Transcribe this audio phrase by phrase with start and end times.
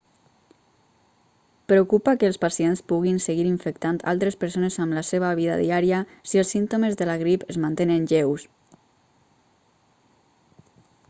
[1.71, 6.43] preocupa que els pacients puguin seguir infectant altres persones amb la seva vida diària si
[6.45, 8.49] els símptomes de la grip es mantenen lleus